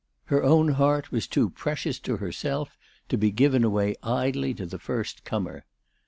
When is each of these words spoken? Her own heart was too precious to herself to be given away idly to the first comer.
Her 0.33 0.41
own 0.41 0.69
heart 0.69 1.11
was 1.11 1.27
too 1.27 1.51
precious 1.51 1.99
to 1.99 2.17
herself 2.17 2.75
to 3.09 3.19
be 3.19 3.29
given 3.29 3.63
away 3.63 3.95
idly 4.01 4.51
to 4.55 4.65
the 4.65 4.79
first 4.79 5.23
comer. 5.25 5.65